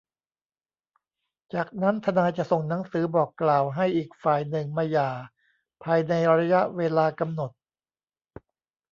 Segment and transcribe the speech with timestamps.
[1.53, 5.09] จากนั้นทนายจะส่งหนังสือบอกกล่าวให้อีกฝ่ายหนึ่งมาหย่า
[5.83, 7.51] ภายในระยะเวลากำหนด